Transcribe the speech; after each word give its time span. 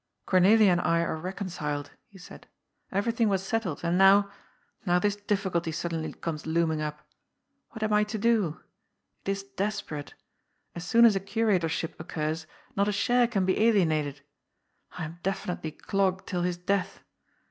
"Cornelia 0.25 0.71
and 0.71 0.81
I 0.81 1.01
are 1.01 1.15
reconciled," 1.15 1.91
he 2.07 2.17
said. 2.17 2.47
'* 2.69 2.81
Everything 2.91 3.29
was 3.29 3.43
settled, 3.45 3.81
and 3.83 3.99
now— 3.99 4.31
now 4.87 4.97
this 4.97 5.15
difficulty 5.15 5.71
suddenly 5.71 6.11
comes 6.11 6.47
looming 6.47 6.81
up. 6.81 7.07
What 7.69 7.83
am 7.83 7.93
I 7.93 8.03
to 8.05 8.17
do? 8.17 8.61
It 9.25 9.29
is 9.29 9.43
desperate. 9.43 10.15
As 10.73 10.87
soon 10.87 11.05
as 11.05 11.15
a 11.15 11.19
curatorship 11.19 11.99
occurs, 11.99 12.47
not 12.75 12.87
a 12.87 12.91
share 12.91 13.27
can 13.27 13.45
be 13.45 13.59
alienated. 13.63 14.21
I 14.97 15.05
am 15.05 15.19
definitely 15.21 15.69
clogged 15.69 16.25
till 16.25 16.41
his 16.41 16.57
death. 16.57 17.03